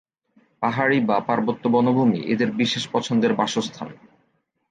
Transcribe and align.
পাহাড়ি 0.61 0.97
বা 1.01 1.17
পার্বত্য 1.27 1.63
বনভূমি 1.67 2.19
এদের 2.33 2.49
বিশেষ 2.51 2.83
পছন্দের 2.91 3.31
বাসস্থান। 3.33 3.89